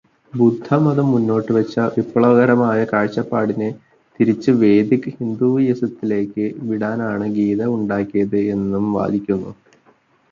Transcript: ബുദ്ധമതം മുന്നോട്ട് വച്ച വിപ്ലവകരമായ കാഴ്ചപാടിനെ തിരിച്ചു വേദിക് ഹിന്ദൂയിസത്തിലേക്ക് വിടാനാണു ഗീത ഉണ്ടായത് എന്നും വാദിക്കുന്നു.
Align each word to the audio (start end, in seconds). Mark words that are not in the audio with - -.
ബുദ്ധമതം 0.33 1.11
മുന്നോട്ട് 1.11 1.51
വച്ച 1.51 1.79
വിപ്ലവകരമായ 1.95 2.79
കാഴ്ചപാടിനെ 2.83 3.67
തിരിച്ചു 4.19 4.51
വേദിക് 4.61 5.07
ഹിന്ദൂയിസത്തിലേക്ക് 5.17 6.47
വിടാനാണു 6.61 7.27
ഗീത 7.37 7.69
ഉണ്ടായത് 7.75 8.39
എന്നും 8.55 8.87
വാദിക്കുന്നു. 8.93 9.51